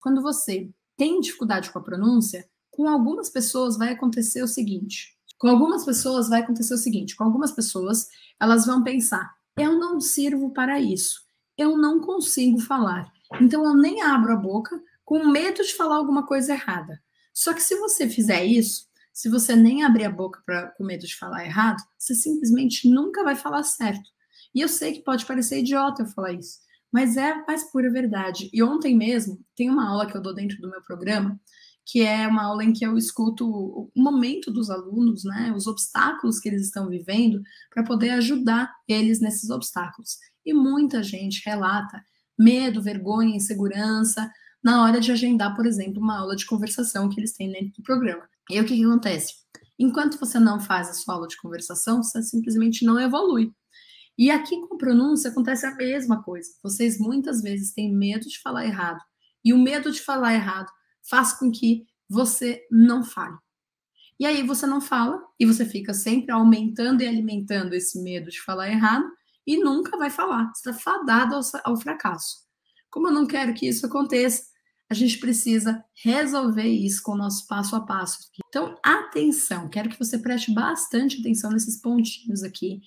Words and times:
Quando 0.00 0.22
você 0.22 0.68
tem 0.96 1.20
dificuldade 1.20 1.70
com 1.70 1.78
a 1.78 1.82
pronúncia, 1.82 2.48
com 2.70 2.88
algumas 2.88 3.28
pessoas 3.28 3.76
vai 3.76 3.90
acontecer 3.90 4.42
o 4.42 4.48
seguinte: 4.48 5.16
com 5.38 5.48
algumas 5.48 5.84
pessoas 5.84 6.28
vai 6.28 6.40
acontecer 6.40 6.74
o 6.74 6.78
seguinte, 6.78 7.14
com 7.14 7.24
algumas 7.24 7.52
pessoas 7.52 8.08
elas 8.40 8.66
vão 8.66 8.82
pensar, 8.82 9.30
eu 9.58 9.78
não 9.78 10.00
sirvo 10.00 10.52
para 10.52 10.80
isso, 10.80 11.20
eu 11.56 11.76
não 11.76 12.00
consigo 12.00 12.58
falar, 12.58 13.12
então 13.40 13.64
eu 13.64 13.74
nem 13.74 14.02
abro 14.02 14.32
a 14.32 14.36
boca 14.36 14.80
com 15.04 15.26
medo 15.26 15.62
de 15.62 15.74
falar 15.74 15.96
alguma 15.96 16.26
coisa 16.26 16.52
errada. 16.52 17.00
Só 17.34 17.52
que 17.52 17.62
se 17.62 17.76
você 17.76 18.08
fizer 18.08 18.44
isso, 18.44 18.86
se 19.12 19.28
você 19.28 19.54
nem 19.54 19.84
abrir 19.84 20.04
a 20.04 20.10
boca 20.10 20.40
pra, 20.46 20.68
com 20.68 20.84
medo 20.84 21.06
de 21.06 21.16
falar 21.16 21.44
errado, 21.44 21.82
você 21.98 22.14
simplesmente 22.14 22.88
nunca 22.88 23.22
vai 23.22 23.36
falar 23.36 23.62
certo. 23.62 24.08
E 24.54 24.60
eu 24.60 24.68
sei 24.68 24.92
que 24.92 25.02
pode 25.02 25.26
parecer 25.26 25.60
idiota 25.60 26.02
eu 26.02 26.06
falar 26.06 26.32
isso, 26.32 26.58
mas 26.92 27.16
é 27.16 27.32
a 27.32 27.44
mais 27.46 27.70
pura 27.70 27.90
verdade. 27.90 28.50
E 28.52 28.62
ontem 28.62 28.96
mesmo, 28.96 29.38
tem 29.56 29.70
uma 29.70 29.88
aula 29.88 30.06
que 30.06 30.16
eu 30.16 30.22
dou 30.22 30.34
dentro 30.34 30.60
do 30.60 30.70
meu 30.70 30.82
programa, 30.82 31.38
que 31.86 32.02
é 32.02 32.26
uma 32.26 32.44
aula 32.44 32.62
em 32.62 32.72
que 32.72 32.84
eu 32.84 32.96
escuto 32.96 33.48
o 33.48 33.90
momento 33.96 34.50
dos 34.50 34.70
alunos, 34.70 35.24
né, 35.24 35.52
os 35.56 35.66
obstáculos 35.66 36.38
que 36.38 36.48
eles 36.48 36.62
estão 36.62 36.88
vivendo, 36.88 37.42
para 37.72 37.82
poder 37.82 38.10
ajudar 38.10 38.72
eles 38.86 39.20
nesses 39.20 39.50
obstáculos. 39.50 40.16
E 40.44 40.52
muita 40.52 41.02
gente 41.02 41.42
relata 41.44 42.02
medo, 42.38 42.80
vergonha, 42.80 43.36
insegurança 43.36 44.30
na 44.62 44.82
hora 44.82 45.00
de 45.00 45.10
agendar, 45.10 45.54
por 45.56 45.66
exemplo, 45.66 46.00
uma 46.00 46.18
aula 46.18 46.36
de 46.36 46.46
conversação 46.46 47.08
que 47.08 47.18
eles 47.18 47.32
têm 47.32 47.50
dentro 47.50 47.72
do 47.76 47.82
programa. 47.82 48.22
E 48.48 48.54
aí, 48.54 48.60
o 48.60 48.66
que, 48.66 48.76
que 48.76 48.84
acontece? 48.84 49.34
Enquanto 49.78 50.18
você 50.18 50.38
não 50.38 50.60
faz 50.60 50.90
a 50.90 50.94
sua 50.94 51.14
aula 51.14 51.26
de 51.26 51.36
conversação, 51.38 52.02
você 52.02 52.22
simplesmente 52.22 52.84
não 52.84 53.00
evolui. 53.00 53.52
E 54.18 54.30
aqui 54.30 54.60
com 54.66 54.76
pronúncia 54.76 55.30
acontece 55.30 55.66
a 55.66 55.74
mesma 55.74 56.22
coisa. 56.22 56.50
Vocês 56.62 56.98
muitas 56.98 57.40
vezes 57.42 57.72
têm 57.72 57.94
medo 57.94 58.28
de 58.28 58.40
falar 58.40 58.66
errado. 58.66 59.00
E 59.44 59.52
o 59.52 59.58
medo 59.58 59.90
de 59.90 60.00
falar 60.00 60.34
errado 60.34 60.70
faz 61.08 61.32
com 61.32 61.50
que 61.50 61.86
você 62.08 62.66
não 62.70 63.02
fale. 63.02 63.36
E 64.18 64.26
aí 64.26 64.42
você 64.42 64.66
não 64.66 64.80
fala 64.80 65.18
e 65.38 65.46
você 65.46 65.64
fica 65.64 65.94
sempre 65.94 66.30
aumentando 66.30 67.02
e 67.02 67.08
alimentando 67.08 67.72
esse 67.72 68.02
medo 68.02 68.30
de 68.30 68.42
falar 68.42 68.68
errado 68.68 69.10
e 69.46 69.56
nunca 69.56 69.96
vai 69.96 70.10
falar. 70.10 70.52
Você 70.54 70.68
está 70.70 70.82
fadado 70.82 71.34
ao, 71.34 71.42
ao 71.64 71.80
fracasso. 71.80 72.36
Como 72.90 73.08
eu 73.08 73.12
não 73.12 73.26
quero 73.26 73.54
que 73.54 73.66
isso 73.66 73.86
aconteça, 73.86 74.42
a 74.90 74.94
gente 74.94 75.18
precisa 75.18 75.82
resolver 76.02 76.66
isso 76.66 77.00
com 77.02 77.12
o 77.12 77.16
nosso 77.16 77.46
passo 77.46 77.76
a 77.76 77.80
passo. 77.80 78.18
Então, 78.48 78.76
atenção, 78.82 79.68
quero 79.68 79.88
que 79.88 79.98
você 79.98 80.18
preste 80.18 80.52
bastante 80.52 81.20
atenção 81.20 81.52
nesses 81.52 81.80
pontinhos 81.80 82.42
aqui, 82.42 82.80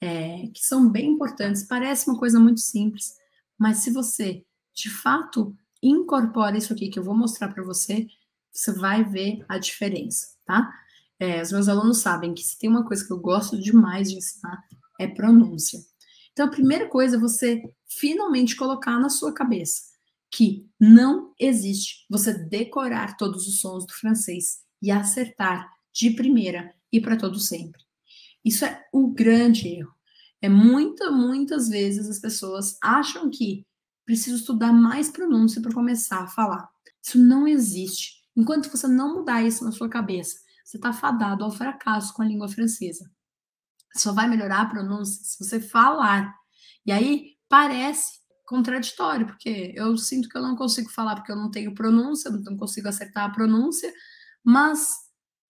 é, 0.00 0.48
que 0.48 0.60
são 0.60 0.90
bem 0.90 1.12
importantes. 1.12 1.64
Parece 1.64 2.08
uma 2.08 2.18
coisa 2.18 2.38
muito 2.38 2.60
simples, 2.60 3.14
mas 3.58 3.78
se 3.78 3.90
você 3.90 4.44
de 4.74 4.90
fato 4.90 5.56
incorpora 5.82 6.58
isso 6.58 6.72
aqui 6.72 6.88
que 6.88 6.98
eu 6.98 7.04
vou 7.04 7.16
mostrar 7.16 7.48
para 7.48 7.62
você, 7.62 8.06
você 8.52 8.72
vai 8.72 9.04
ver 9.04 9.44
a 9.48 9.58
diferença, 9.58 10.28
tá? 10.44 10.70
É, 11.18 11.40
os 11.40 11.52
meus 11.52 11.68
alunos 11.68 11.98
sabem 11.98 12.34
que 12.34 12.42
se 12.42 12.58
tem 12.58 12.68
uma 12.68 12.84
coisa 12.84 13.04
que 13.06 13.12
eu 13.12 13.18
gosto 13.18 13.60
demais 13.60 14.10
de 14.10 14.16
ensinar 14.16 14.62
é 14.98 15.06
pronúncia. 15.06 15.78
Então, 16.32 16.46
a 16.46 16.50
primeira 16.50 16.88
coisa 16.88 17.16
é 17.16 17.20
você 17.20 17.62
finalmente 17.86 18.56
colocar 18.56 18.98
na 18.98 19.08
sua 19.08 19.32
cabeça 19.32 19.82
que 20.30 20.68
não 20.78 21.32
existe 21.38 22.04
você 22.10 22.32
decorar 22.32 23.16
todos 23.16 23.46
os 23.46 23.60
sons 23.60 23.86
do 23.86 23.92
francês 23.94 24.58
e 24.82 24.90
acertar 24.90 25.70
de 25.92 26.10
primeira 26.10 26.74
e 26.92 27.00
para 27.00 27.16
todo 27.16 27.38
sempre. 27.40 27.85
Isso 28.46 28.64
é 28.64 28.86
o 28.92 29.08
grande 29.08 29.66
erro. 29.66 29.92
É 30.40 30.48
muita, 30.48 31.10
muitas 31.10 31.68
vezes 31.68 32.08
as 32.08 32.20
pessoas 32.20 32.78
acham 32.80 33.28
que 33.28 33.66
preciso 34.04 34.36
estudar 34.36 34.72
mais 34.72 35.10
pronúncia 35.10 35.60
para 35.60 35.74
começar 35.74 36.22
a 36.22 36.28
falar. 36.28 36.70
Isso 37.02 37.18
não 37.18 37.48
existe. 37.48 38.22
Enquanto 38.36 38.70
você 38.70 38.86
não 38.86 39.14
mudar 39.14 39.42
isso 39.42 39.64
na 39.64 39.72
sua 39.72 39.88
cabeça, 39.88 40.38
você 40.64 40.76
está 40.76 40.92
fadado 40.92 41.42
ao 41.42 41.50
fracasso 41.50 42.14
com 42.14 42.22
a 42.22 42.24
língua 42.24 42.48
francesa. 42.48 43.10
Só 43.96 44.12
vai 44.12 44.28
melhorar 44.28 44.60
a 44.60 44.66
pronúncia 44.66 45.24
se 45.24 45.44
você 45.44 45.58
falar. 45.58 46.32
E 46.84 46.92
aí 46.92 47.36
parece 47.48 48.20
contraditório, 48.44 49.26
porque 49.26 49.72
eu 49.74 49.96
sinto 49.96 50.28
que 50.28 50.38
eu 50.38 50.42
não 50.42 50.54
consigo 50.54 50.88
falar 50.90 51.16
porque 51.16 51.32
eu 51.32 51.36
não 51.36 51.50
tenho 51.50 51.74
pronúncia, 51.74 52.30
não 52.30 52.56
consigo 52.56 52.86
acertar 52.86 53.24
a 53.24 53.30
pronúncia, 53.30 53.92
mas 54.44 54.94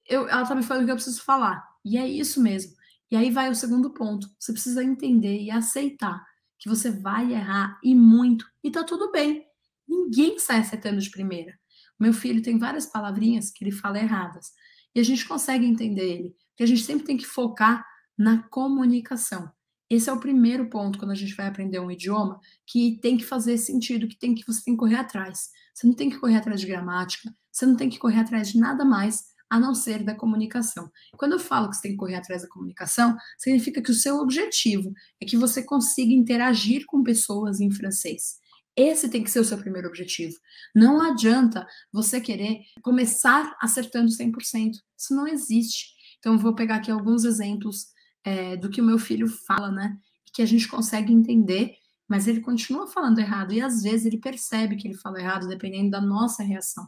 eu, 0.08 0.26
ela 0.30 0.42
está 0.42 0.54
me 0.54 0.62
falando 0.62 0.86
que 0.86 0.92
eu 0.92 0.96
preciso 0.96 1.22
falar. 1.22 1.62
E 1.84 1.98
é 1.98 2.08
isso 2.08 2.40
mesmo. 2.40 2.74
E 3.10 3.16
aí 3.16 3.30
vai 3.30 3.50
o 3.50 3.54
segundo 3.54 3.90
ponto. 3.90 4.28
Você 4.38 4.52
precisa 4.52 4.82
entender 4.82 5.40
e 5.40 5.50
aceitar 5.50 6.24
que 6.58 6.68
você 6.68 6.90
vai 6.90 7.32
errar 7.32 7.78
e 7.82 7.94
muito, 7.94 8.46
e 8.64 8.70
tá 8.70 8.82
tudo 8.82 9.12
bem. 9.12 9.44
Ninguém 9.86 10.38
sai 10.38 10.60
acertando 10.60 11.00
de 11.00 11.10
primeira. 11.10 11.58
Meu 11.98 12.12
filho 12.12 12.42
tem 12.42 12.58
várias 12.58 12.86
palavrinhas 12.86 13.50
que 13.50 13.64
ele 13.64 13.72
fala 13.72 13.98
erradas, 13.98 14.52
e 14.94 15.00
a 15.00 15.02
gente 15.02 15.26
consegue 15.26 15.66
entender 15.66 16.18
ele, 16.18 16.34
porque 16.50 16.62
a 16.62 16.66
gente 16.66 16.82
sempre 16.82 17.04
tem 17.04 17.16
que 17.16 17.26
focar 17.26 17.84
na 18.18 18.42
comunicação. 18.48 19.50
Esse 19.88 20.10
é 20.10 20.12
o 20.12 20.18
primeiro 20.18 20.68
ponto 20.68 20.98
quando 20.98 21.12
a 21.12 21.14
gente 21.16 21.34
vai 21.34 21.46
aprender 21.46 21.78
um 21.78 21.90
idioma 21.90 22.40
que 22.66 22.98
tem 23.00 23.16
que 23.16 23.24
fazer 23.24 23.56
sentido, 23.56 24.08
que 24.08 24.18
tem 24.18 24.34
que 24.34 24.44
você 24.44 24.64
tem 24.64 24.74
que 24.74 24.80
correr 24.80 24.96
atrás. 24.96 25.50
Você 25.72 25.86
não 25.86 25.94
tem 25.94 26.10
que 26.10 26.18
correr 26.18 26.36
atrás 26.36 26.60
de 26.60 26.66
gramática, 26.66 27.32
você 27.52 27.66
não 27.66 27.76
tem 27.76 27.88
que 27.88 27.98
correr 27.98 28.20
atrás 28.20 28.50
de 28.50 28.58
nada 28.58 28.84
mais 28.84 29.24
a 29.48 29.60
não 29.60 29.74
ser 29.74 30.02
da 30.02 30.14
comunicação. 30.14 30.90
Quando 31.16 31.32
eu 31.32 31.38
falo 31.38 31.70
que 31.70 31.76
você 31.76 31.82
tem 31.82 31.92
que 31.92 31.96
correr 31.96 32.16
atrás 32.16 32.42
da 32.42 32.48
comunicação, 32.48 33.16
significa 33.38 33.80
que 33.80 33.90
o 33.90 33.94
seu 33.94 34.18
objetivo 34.18 34.92
é 35.20 35.26
que 35.26 35.36
você 35.36 35.62
consiga 35.62 36.12
interagir 36.12 36.84
com 36.86 37.02
pessoas 37.02 37.60
em 37.60 37.70
francês. 37.70 38.38
Esse 38.76 39.08
tem 39.08 39.24
que 39.24 39.30
ser 39.30 39.40
o 39.40 39.44
seu 39.44 39.56
primeiro 39.56 39.88
objetivo. 39.88 40.34
Não 40.74 41.00
adianta 41.00 41.66
você 41.90 42.20
querer 42.20 42.60
começar 42.82 43.56
acertando 43.60 44.10
100%. 44.10 44.72
Isso 44.98 45.14
não 45.14 45.26
existe. 45.26 45.94
Então, 46.18 46.36
vou 46.36 46.54
pegar 46.54 46.76
aqui 46.76 46.90
alguns 46.90 47.24
exemplos 47.24 47.86
é, 48.22 48.56
do 48.56 48.68
que 48.68 48.80
o 48.80 48.84
meu 48.84 48.98
filho 48.98 49.28
fala, 49.28 49.70
né? 49.70 49.96
Que 50.34 50.42
a 50.42 50.46
gente 50.46 50.68
consegue 50.68 51.10
entender, 51.10 51.76
mas 52.06 52.28
ele 52.28 52.40
continua 52.40 52.86
falando 52.86 53.18
errado. 53.18 53.54
E 53.54 53.62
às 53.62 53.82
vezes 53.82 54.04
ele 54.04 54.18
percebe 54.18 54.76
que 54.76 54.86
ele 54.86 54.96
fala 54.98 55.20
errado, 55.20 55.48
dependendo 55.48 55.90
da 55.90 56.00
nossa 56.00 56.42
reação. 56.42 56.86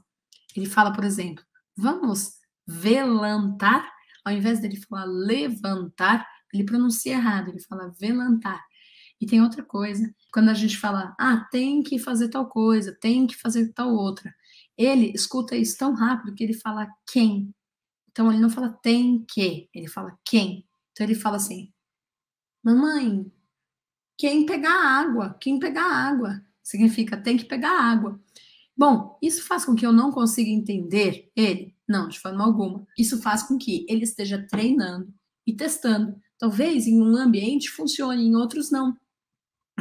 Ele 0.54 0.66
fala, 0.66 0.92
por 0.92 1.04
exemplo, 1.04 1.42
vamos 1.74 2.37
velantar, 2.68 3.90
ao 4.22 4.32
invés 4.32 4.60
dele 4.60 4.76
falar 4.76 5.06
levantar, 5.06 6.28
ele 6.52 6.64
pronuncia 6.64 7.14
errado, 7.14 7.48
ele 7.48 7.60
fala 7.60 7.94
velantar. 7.98 8.62
E 9.20 9.26
tem 9.26 9.42
outra 9.42 9.64
coisa, 9.64 10.14
quando 10.32 10.50
a 10.50 10.54
gente 10.54 10.76
fala, 10.76 11.16
ah, 11.18 11.48
tem 11.50 11.82
que 11.82 11.98
fazer 11.98 12.28
tal 12.28 12.46
coisa, 12.46 12.96
tem 13.00 13.26
que 13.26 13.36
fazer 13.36 13.72
tal 13.72 13.92
outra, 13.92 14.32
ele 14.76 15.10
escuta 15.12 15.56
isso 15.56 15.76
tão 15.78 15.94
rápido 15.94 16.34
que 16.34 16.44
ele 16.44 16.54
fala 16.54 16.86
quem. 17.10 17.52
Então 18.10 18.30
ele 18.30 18.40
não 18.40 18.50
fala 18.50 18.68
tem 18.68 19.24
que, 19.28 19.68
ele 19.74 19.88
fala 19.88 20.16
quem. 20.24 20.66
Então 20.92 21.06
ele 21.06 21.14
fala 21.14 21.36
assim: 21.36 21.72
Mamãe, 22.62 23.30
quem 24.16 24.46
pegar 24.46 24.72
água, 24.72 25.36
quem 25.40 25.58
pegar 25.58 25.84
água, 25.84 26.40
significa 26.62 27.16
tem 27.16 27.36
que 27.36 27.44
pegar 27.44 27.80
água. 27.80 28.20
Bom, 28.76 29.18
isso 29.22 29.44
faz 29.44 29.64
com 29.64 29.74
que 29.74 29.86
eu 29.86 29.92
não 29.92 30.12
consiga 30.12 30.50
entender 30.50 31.30
ele? 31.34 31.77
Não, 31.88 32.08
de 32.08 32.20
forma 32.20 32.44
alguma. 32.44 32.86
Isso 32.98 33.22
faz 33.22 33.42
com 33.42 33.56
que 33.56 33.86
ele 33.88 34.04
esteja 34.04 34.46
treinando 34.46 35.12
e 35.46 35.56
testando. 35.56 36.14
Talvez 36.38 36.86
em 36.86 37.00
um 37.00 37.16
ambiente 37.16 37.70
funcione, 37.70 38.22
em 38.22 38.36
outros 38.36 38.70
não. 38.70 38.94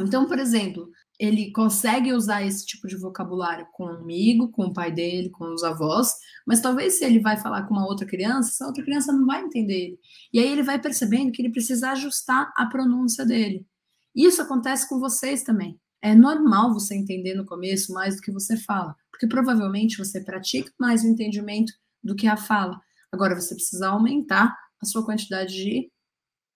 Então, 0.00 0.26
por 0.26 0.38
exemplo, 0.38 0.90
ele 1.18 1.50
consegue 1.50 2.12
usar 2.12 2.44
esse 2.44 2.64
tipo 2.64 2.86
de 2.86 2.96
vocabulário 2.96 3.66
comigo, 3.72 4.50
com 4.50 4.66
o 4.66 4.72
pai 4.72 4.92
dele, 4.92 5.30
com 5.30 5.52
os 5.52 5.64
avós, 5.64 6.14
mas 6.46 6.60
talvez 6.60 6.94
se 6.94 7.04
ele 7.04 7.18
vai 7.18 7.36
falar 7.36 7.64
com 7.64 7.74
uma 7.74 7.86
outra 7.86 8.06
criança, 8.06 8.50
essa 8.50 8.66
outra 8.66 8.84
criança 8.84 9.12
não 9.12 9.26
vai 9.26 9.42
entender 9.42 9.74
ele. 9.74 9.98
E 10.32 10.38
aí 10.38 10.48
ele 10.48 10.62
vai 10.62 10.80
percebendo 10.80 11.32
que 11.32 11.42
ele 11.42 11.50
precisa 11.50 11.90
ajustar 11.90 12.52
a 12.56 12.66
pronúncia 12.66 13.26
dele. 13.26 13.66
Isso 14.14 14.40
acontece 14.40 14.88
com 14.88 15.00
vocês 15.00 15.42
também. 15.42 15.78
É 16.00 16.14
normal 16.14 16.72
você 16.72 16.94
entender 16.94 17.34
no 17.34 17.44
começo 17.44 17.92
mais 17.92 18.16
do 18.16 18.22
que 18.22 18.30
você 18.30 18.56
fala, 18.56 18.94
porque 19.10 19.26
provavelmente 19.26 19.98
você 19.98 20.22
pratica 20.22 20.72
mais 20.78 21.02
o 21.02 21.08
entendimento 21.08 21.72
do 22.02 22.14
que 22.14 22.26
a 22.26 22.36
fala. 22.36 22.80
Agora 23.12 23.34
você 23.34 23.54
precisa 23.54 23.88
aumentar 23.88 24.56
a 24.80 24.86
sua 24.86 25.04
quantidade 25.04 25.54
de 25.54 25.90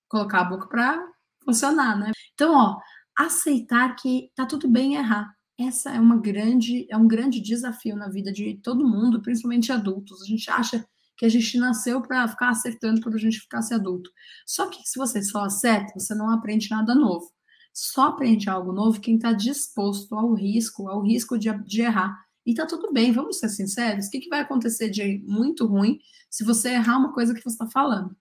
colocar 0.09 0.41
a 0.41 0.45
boca 0.45 0.69
para 0.69 1.03
funcionar, 1.45 1.99
né? 1.99 2.13
Então, 2.35 2.55
ó, 2.55 2.79
aceitar 3.17 3.95
que 3.97 4.31
tá 4.35 4.47
tudo 4.47 4.69
bem 4.69 4.95
errar. 4.95 5.35
Essa 5.59 5.91
é 5.91 6.01
uma 6.01 6.17
grande 6.17 6.87
é 6.91 6.97
um 6.97 7.07
grande 7.07 7.41
desafio 7.41 7.97
na 7.97 8.09
vida 8.09 8.33
de 8.33 8.55
todo 8.63 8.87
mundo, 8.87 9.23
principalmente 9.23 9.73
adultos. 9.73 10.23
A 10.23 10.27
gente 10.27 10.51
acha 10.51 10.85
que 11.17 11.27
a 11.27 11.29
gente 11.29 11.59
nasceu 11.59 12.01
para 12.03 12.27
ficar 12.27 12.51
acertando 12.51 13.01
para 13.01 13.15
a 13.15 13.19
gente 13.19 13.41
ficar 13.41 13.63
se 13.63 13.75
adulto. 13.75 14.11
Só 14.47 14.69
que 14.69 14.83
se 14.85 14.99
você 14.99 15.23
só 15.23 15.45
acerta, 15.45 15.93
você 15.99 16.15
não 16.15 16.31
aprende 16.31 16.71
nada 16.71 16.95
novo. 16.95 17.31
Só 17.73 18.09
aprende 18.09 18.51
algo 18.51 18.73
novo 18.73 19.01
quem 19.01 19.17
está 19.17 19.33
disposto 19.33 20.15
ao 20.15 20.35
risco, 20.35 20.89
ao 20.89 21.03
risco 21.03 21.39
de, 21.39 21.53
de 21.65 21.83
errar. 21.83 22.15
E 22.45 22.55
tá 22.55 22.67
tudo 22.67 22.93
bem, 22.93 23.13
vamos 23.13 23.39
ser 23.39 23.49
sinceros. 23.49 24.07
O 24.07 24.11
que, 24.11 24.21
que 24.21 24.29
vai 24.29 24.41
acontecer 24.41 24.89
de 24.89 25.23
muito 25.27 25.67
ruim 25.67 26.01
se 26.29 26.45
você 26.45 26.71
errar 26.71 26.99
uma 26.99 27.13
coisa 27.13 27.35
que 27.35 27.43
você 27.43 27.55
está 27.55 27.69
falando? 27.69 28.17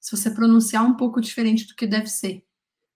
Se 0.00 0.16
você 0.16 0.30
pronunciar 0.30 0.84
um 0.84 0.94
pouco 0.94 1.20
diferente 1.20 1.66
do 1.66 1.74
que 1.74 1.86
deve 1.86 2.06
ser? 2.06 2.44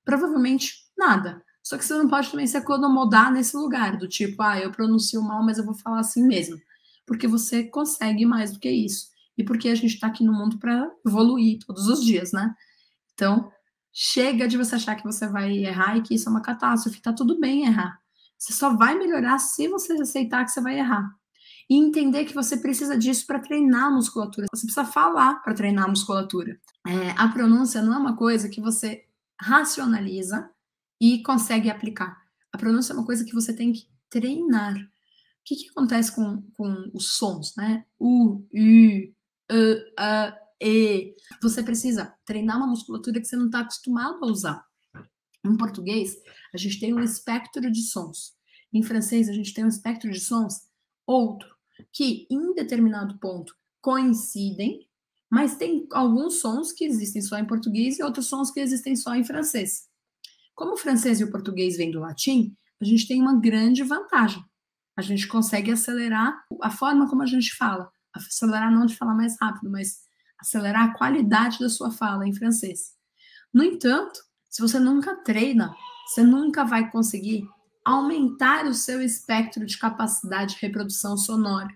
Provavelmente 0.04 0.74
nada. 0.96 1.42
Só 1.62 1.76
que 1.76 1.84
você 1.84 1.94
não 1.94 2.08
pode 2.08 2.30
também 2.30 2.46
se 2.46 2.56
acomodar 2.56 3.32
nesse 3.32 3.56
lugar, 3.56 3.98
do 3.98 4.08
tipo, 4.08 4.42
ah, 4.42 4.58
eu 4.58 4.70
pronuncio 4.70 5.22
mal, 5.22 5.44
mas 5.44 5.58
eu 5.58 5.64
vou 5.64 5.74
falar 5.74 6.00
assim 6.00 6.26
mesmo. 6.26 6.58
Porque 7.06 7.26
você 7.26 7.64
consegue 7.64 8.24
mais 8.24 8.52
do 8.52 8.58
que 8.58 8.70
isso. 8.70 9.08
E 9.36 9.44
porque 9.44 9.68
a 9.68 9.74
gente 9.74 9.94
está 9.94 10.06
aqui 10.06 10.24
no 10.24 10.32
mundo 10.32 10.58
para 10.58 10.90
evoluir 11.06 11.58
todos 11.66 11.86
os 11.86 12.04
dias, 12.04 12.32
né? 12.32 12.54
Então, 13.14 13.50
chega 13.92 14.48
de 14.48 14.56
você 14.56 14.76
achar 14.76 14.96
que 14.96 15.04
você 15.04 15.28
vai 15.28 15.58
errar 15.58 15.96
e 15.96 16.02
que 16.02 16.14
isso 16.14 16.28
é 16.28 16.30
uma 16.30 16.42
catástrofe. 16.42 17.02
Tá 17.02 17.12
tudo 17.12 17.38
bem 17.38 17.66
errar. 17.66 17.99
Você 18.40 18.54
só 18.54 18.74
vai 18.74 18.96
melhorar 18.96 19.38
se 19.38 19.68
você 19.68 19.92
aceitar 19.92 20.44
que 20.46 20.50
você 20.50 20.62
vai 20.62 20.78
errar. 20.78 21.14
E 21.68 21.76
entender 21.76 22.24
que 22.24 22.34
você 22.34 22.56
precisa 22.56 22.96
disso 22.96 23.26
para 23.26 23.38
treinar 23.38 23.84
a 23.84 23.90
musculatura. 23.90 24.46
Você 24.50 24.66
precisa 24.66 24.84
falar 24.84 25.36
para 25.42 25.54
treinar 25.54 25.84
a 25.84 25.88
musculatura. 25.88 26.58
É, 26.86 27.10
a 27.10 27.28
pronúncia 27.28 27.82
não 27.82 27.94
é 27.94 27.98
uma 27.98 28.16
coisa 28.16 28.48
que 28.48 28.60
você 28.60 29.04
racionaliza 29.38 30.50
e 31.00 31.22
consegue 31.22 31.70
aplicar. 31.70 32.16
A 32.50 32.58
pronúncia 32.58 32.92
é 32.92 32.96
uma 32.96 33.04
coisa 33.04 33.24
que 33.24 33.34
você 33.34 33.54
tem 33.54 33.72
que 33.72 33.86
treinar. 34.08 34.74
O 34.74 34.88
que, 35.44 35.56
que 35.56 35.68
acontece 35.68 36.14
com, 36.14 36.42
com 36.56 36.90
os 36.94 37.16
sons, 37.16 37.54
né? 37.56 37.84
U, 37.98 38.42
U, 38.42 38.46
E, 38.52 39.14
E. 40.60 41.14
Você 41.42 41.62
precisa 41.62 42.14
treinar 42.24 42.56
uma 42.56 42.66
musculatura 42.66 43.20
que 43.20 43.26
você 43.26 43.36
não 43.36 43.46
está 43.46 43.60
acostumado 43.60 44.18
a 44.22 44.26
usar. 44.26 44.69
Em 45.44 45.56
português, 45.56 46.16
a 46.54 46.58
gente 46.58 46.78
tem 46.78 46.94
um 46.94 47.00
espectro 47.00 47.70
de 47.70 47.82
sons. 47.82 48.34
Em 48.72 48.82
francês, 48.82 49.28
a 49.28 49.32
gente 49.32 49.54
tem 49.54 49.64
um 49.64 49.68
espectro 49.68 50.10
de 50.10 50.20
sons 50.20 50.54
outro, 51.06 51.48
que 51.92 52.26
em 52.30 52.54
determinado 52.54 53.18
ponto 53.18 53.54
coincidem, 53.80 54.86
mas 55.30 55.56
tem 55.56 55.86
alguns 55.92 56.40
sons 56.40 56.72
que 56.72 56.84
existem 56.84 57.22
só 57.22 57.38
em 57.38 57.46
português 57.46 57.98
e 57.98 58.02
outros 58.02 58.26
sons 58.26 58.50
que 58.50 58.60
existem 58.60 58.94
só 58.94 59.14
em 59.14 59.24
francês. 59.24 59.88
Como 60.54 60.74
o 60.74 60.76
francês 60.76 61.20
e 61.20 61.24
o 61.24 61.30
português 61.30 61.76
vêm 61.76 61.90
do 61.90 62.00
latim, 62.00 62.54
a 62.80 62.84
gente 62.84 63.08
tem 63.08 63.20
uma 63.20 63.40
grande 63.40 63.82
vantagem. 63.82 64.44
A 64.96 65.02
gente 65.02 65.26
consegue 65.26 65.70
acelerar 65.70 66.44
a 66.62 66.70
forma 66.70 67.08
como 67.08 67.22
a 67.22 67.26
gente 67.26 67.54
fala. 67.56 67.90
Acelerar 68.12 68.70
não 68.70 68.86
de 68.86 68.96
falar 68.96 69.14
mais 69.14 69.36
rápido, 69.40 69.70
mas 69.70 70.00
acelerar 70.38 70.90
a 70.90 70.94
qualidade 70.94 71.58
da 71.58 71.68
sua 71.68 71.90
fala 71.90 72.26
em 72.26 72.34
francês. 72.34 72.92
No 73.52 73.62
entanto, 73.62 74.20
se 74.50 74.60
você 74.60 74.80
nunca 74.80 75.14
treina, 75.22 75.72
você 76.06 76.24
nunca 76.24 76.64
vai 76.64 76.90
conseguir 76.90 77.48
aumentar 77.84 78.66
o 78.66 78.74
seu 78.74 79.00
espectro 79.00 79.64
de 79.64 79.78
capacidade 79.78 80.56
de 80.56 80.60
reprodução 80.60 81.16
sonora. 81.16 81.68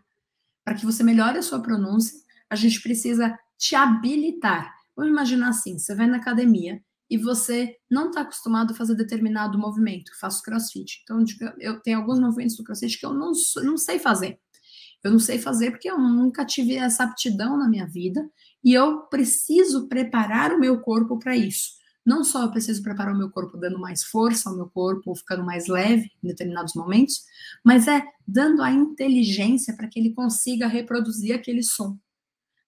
Para 0.65 0.75
que 0.75 0.85
você 0.85 1.05
melhore 1.05 1.39
a 1.39 1.43
sua 1.43 1.63
pronúncia, 1.63 2.19
a 2.51 2.57
gente 2.57 2.83
precisa 2.83 3.39
te 3.57 3.77
habilitar. 3.77 4.75
Vamos 4.97 5.13
imaginar 5.13 5.51
assim: 5.51 5.79
você 5.79 5.95
vai 5.95 6.07
na 6.07 6.17
academia 6.17 6.83
e 7.09 7.17
você 7.17 7.77
não 7.89 8.09
está 8.09 8.23
acostumado 8.23 8.73
a 8.73 8.77
fazer 8.77 8.97
determinado 8.97 9.59
movimento. 9.59 10.11
Eu 10.11 10.19
faço 10.19 10.43
crossfit. 10.43 11.03
Então, 11.03 11.25
eu 11.61 11.81
tenho 11.81 11.99
alguns 11.99 12.19
movimentos 12.19 12.57
do 12.57 12.65
crossfit 12.65 12.99
que 12.99 13.07
eu 13.07 13.15
não, 13.15 13.33
não 13.63 13.77
sei 13.77 13.99
fazer. 13.99 14.41
Eu 15.03 15.13
não 15.13 15.19
sei 15.19 15.39
fazer 15.39 15.71
porque 15.71 15.89
eu 15.89 15.99
nunca 15.99 16.45
tive 16.47 16.77
essa 16.77 17.05
aptidão 17.05 17.59
na 17.59 17.69
minha 17.69 17.87
vida 17.87 18.27
e 18.65 18.73
eu 18.73 19.03
preciso 19.03 19.87
preparar 19.87 20.53
o 20.53 20.59
meu 20.59 20.81
corpo 20.81 21.19
para 21.19 21.37
isso. 21.37 21.84
Não 22.05 22.23
só 22.23 22.43
eu 22.43 22.51
preciso 22.51 22.83
preparar 22.83 23.15
o 23.15 23.19
meu 23.19 23.31
corpo 23.31 23.57
dando 23.57 23.79
mais 23.79 24.03
força 24.03 24.51
ao 24.51 24.57
meu 24.57 24.69
corpo, 24.69 25.15
ficando 25.15 25.45
mais 25.45 25.67
leve 25.67 26.11
em 26.23 26.29
determinados 26.29 26.75
momentos, 26.75 27.25
mas 27.65 27.89
é 27.89 28.05
dando 28.27 28.63
a 28.63 28.71
inteligência 28.71 29.75
para 29.75 29.89
que 29.89 29.99
ele 29.99 30.13
consiga 30.13 30.67
reproduzir 30.67 31.35
aquele 31.35 31.63
som, 31.63 31.99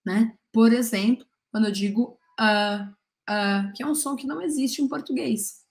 né? 0.05 0.35
Por 0.53 0.73
exemplo, 0.73 1.27
quando 1.51 1.67
eu 1.67 1.73
digo 1.73 2.19
uh, 2.41 2.91
uh, 3.31 3.73
que 3.75 3.83
é 3.83 3.87
um 3.87 3.95
som 3.95 4.17
que 4.17 4.27
não 4.27 4.41
existe 4.41 4.81
em 4.81 4.89
português. 4.89 5.65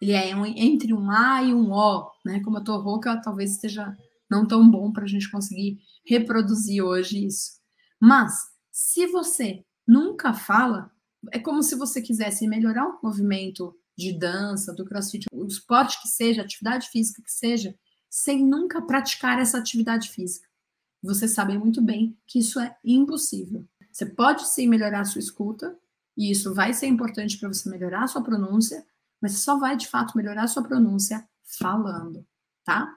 Ele 0.00 0.12
é 0.12 0.34
um, 0.34 0.46
entre 0.46 0.94
um 0.94 1.10
A 1.10 1.42
e 1.42 1.52
um 1.52 1.72
O, 1.72 2.10
né? 2.24 2.40
Como 2.40 2.56
eu 2.56 2.64
tô 2.64 2.78
rouca, 2.78 3.20
talvez 3.20 3.52
esteja 3.52 3.94
não 4.30 4.46
tão 4.46 4.70
bom 4.70 4.92
para 4.92 5.04
a 5.04 5.08
gente 5.08 5.30
conseguir 5.30 5.78
reproduzir 6.06 6.82
hoje 6.82 7.26
isso. 7.26 7.60
Mas, 8.00 8.34
se 8.70 9.06
você 9.06 9.64
nunca 9.86 10.32
fala, 10.32 10.90
é 11.32 11.38
como 11.38 11.62
se 11.62 11.74
você 11.74 12.00
quisesse 12.00 12.46
melhorar 12.46 12.86
o 12.86 12.98
movimento 13.02 13.74
de 13.96 14.12
dança, 14.12 14.72
do 14.72 14.84
crossfit, 14.84 15.26
o 15.32 15.46
esporte 15.46 16.00
que 16.00 16.08
seja, 16.08 16.42
atividade 16.42 16.88
física 16.88 17.22
que 17.22 17.30
seja, 17.30 17.74
sem 18.08 18.44
nunca 18.44 18.80
praticar 18.82 19.38
essa 19.38 19.58
atividade 19.58 20.10
física. 20.10 20.48
Você 21.02 21.28
sabe 21.28 21.56
muito 21.58 21.80
bem 21.82 22.16
que 22.26 22.38
isso 22.38 22.58
é 22.58 22.76
impossível. 22.84 23.66
Você 23.92 24.06
pode 24.06 24.48
sim 24.48 24.66
melhorar 24.66 25.00
a 25.00 25.04
sua 25.04 25.18
escuta, 25.18 25.76
e 26.16 26.30
isso 26.30 26.54
vai 26.54 26.72
ser 26.72 26.86
importante 26.86 27.38
para 27.38 27.48
você 27.48 27.68
melhorar 27.70 28.04
a 28.04 28.08
sua 28.08 28.22
pronúncia, 28.22 28.84
mas 29.20 29.38
só 29.38 29.58
vai 29.58 29.76
de 29.76 29.88
fato 29.88 30.16
melhorar 30.16 30.44
a 30.44 30.48
sua 30.48 30.62
pronúncia 30.62 31.26
falando, 31.44 32.26
tá? 32.64 32.96